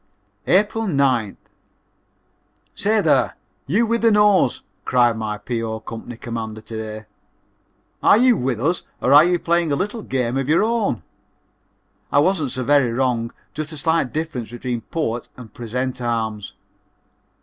April 0.47 0.85
9th. 0.87 1.35
"Say, 2.73 3.01
there, 3.01 3.35
you 3.67 3.85
with 3.85 4.01
the 4.01 4.09
nose," 4.09 4.63
cried 4.83 5.15
my 5.15 5.37
P.O. 5.37 5.79
company 5.81 6.17
commander 6.17 6.59
to 6.61 6.75
day, 6.75 7.05
"are 8.01 8.17
you 8.17 8.35
with 8.35 8.59
us 8.59 8.81
or 8.99 9.13
are 9.13 9.23
you 9.23 9.37
playing 9.37 9.71
a 9.71 9.75
little 9.75 10.01
game 10.01 10.37
of 10.37 10.49
your 10.49 10.63
own?" 10.63 11.03
I 12.11 12.17
wasn't 12.17 12.49
so 12.49 12.63
very 12.63 12.91
wrong 12.91 13.31
just 13.53 13.69
the 13.69 13.77
slight 13.77 14.11
difference 14.11 14.49
between 14.49 14.81
port 14.81 15.29
and 15.37 15.53
present 15.53 16.01
arms. 16.01 16.55